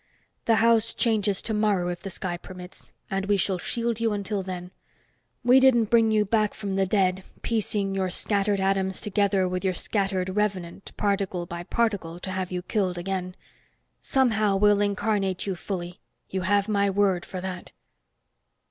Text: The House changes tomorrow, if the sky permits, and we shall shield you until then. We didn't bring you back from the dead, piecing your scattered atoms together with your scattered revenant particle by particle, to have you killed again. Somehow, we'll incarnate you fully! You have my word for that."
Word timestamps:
The 0.45 0.55
House 0.55 0.95
changes 0.95 1.43
tomorrow, 1.43 1.89
if 1.89 2.01
the 2.01 2.09
sky 2.09 2.35
permits, 2.35 2.91
and 3.11 3.27
we 3.27 3.37
shall 3.37 3.59
shield 3.59 3.99
you 3.99 4.13
until 4.13 4.41
then. 4.41 4.71
We 5.43 5.59
didn't 5.59 5.91
bring 5.91 6.09
you 6.09 6.25
back 6.25 6.55
from 6.55 6.75
the 6.75 6.87
dead, 6.87 7.23
piecing 7.43 7.93
your 7.93 8.09
scattered 8.09 8.59
atoms 8.59 8.99
together 8.99 9.47
with 9.47 9.63
your 9.63 9.75
scattered 9.75 10.29
revenant 10.29 10.91
particle 10.97 11.45
by 11.45 11.61
particle, 11.61 12.17
to 12.21 12.31
have 12.31 12.51
you 12.51 12.63
killed 12.63 12.97
again. 12.97 13.35
Somehow, 14.01 14.55
we'll 14.57 14.81
incarnate 14.81 15.45
you 15.45 15.55
fully! 15.55 15.99
You 16.31 16.41
have 16.41 16.67
my 16.67 16.89
word 16.89 17.23
for 17.23 17.39
that." 17.39 17.71